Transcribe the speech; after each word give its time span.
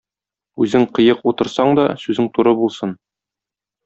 Үзең 0.65 0.85
кыек 0.99 1.21
утырсаң 1.31 1.75
да, 1.81 1.85
сүзең 2.05 2.31
туры 2.39 2.55
булсын. 2.63 2.97